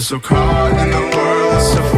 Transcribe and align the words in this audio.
so 0.00 0.18
caught 0.18 0.72
in 0.80 0.90
the 0.90 1.16
world 1.16 1.62
so 1.62 1.89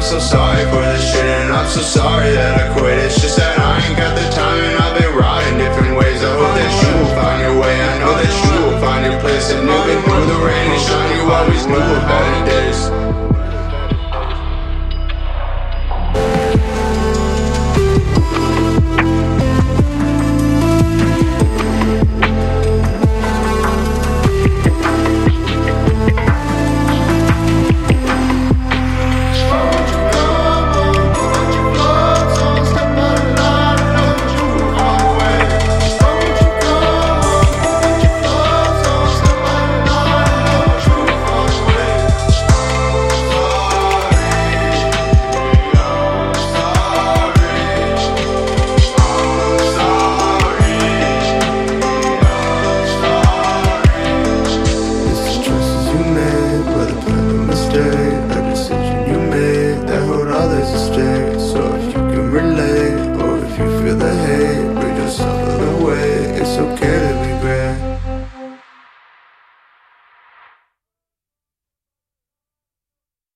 I'm 0.00 0.06
so 0.06 0.18
sorry 0.18 0.64
for 0.72 0.80
this 0.80 1.12
shit 1.12 1.28
And 1.28 1.52
I'm 1.52 1.68
so 1.68 1.82
sorry 1.82 2.32
that 2.32 2.56
I 2.56 2.72
quit. 2.72 2.96
It's 3.04 3.20
just 3.20 3.36
that 3.36 3.60
I 3.60 3.84
ain't 3.84 3.98
got 4.00 4.16
the 4.16 4.24
time 4.32 4.56
And 4.64 4.80
I've 4.80 4.96
been 4.96 5.12
riding 5.12 5.58
different 5.60 5.92
ways. 5.92 6.24
I 6.24 6.32
hope 6.40 6.56
that 6.56 6.72
you 6.72 6.88
will 6.96 7.12
find 7.12 7.38
your 7.44 7.60
way. 7.60 7.76
I 7.76 8.00
know 8.00 8.16
that 8.16 8.32
you 8.32 8.64
will 8.64 8.80
find 8.80 9.04
your 9.04 9.20
place. 9.20 9.52
And 9.52 9.68
even 9.68 10.00
through 10.00 10.24
the 10.24 10.40
rain 10.40 10.72
and 10.72 10.80
shine 10.80 11.20
You 11.20 11.28
always 11.28 11.66
knew 11.68 11.76
about 11.76 12.24
day 12.32 12.39